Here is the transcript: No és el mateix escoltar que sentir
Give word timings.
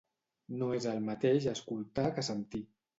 No 0.61 0.69
és 0.79 0.89
el 0.93 1.05
mateix 1.11 1.47
escoltar 1.55 2.11
que 2.19 2.29
sentir 2.35 2.69